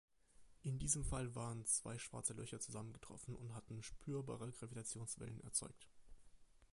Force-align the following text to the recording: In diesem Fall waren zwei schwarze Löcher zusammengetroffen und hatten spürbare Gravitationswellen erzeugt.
In 0.63 0.79
diesem 0.79 1.05
Fall 1.05 1.35
waren 1.35 1.63
zwei 1.67 1.99
schwarze 1.99 2.33
Löcher 2.33 2.59
zusammengetroffen 2.59 3.35
und 3.35 3.53
hatten 3.53 3.83
spürbare 3.83 4.51
Gravitationswellen 4.51 5.39
erzeugt. 5.41 5.87